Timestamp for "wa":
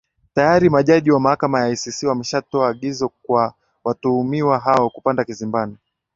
1.11-1.19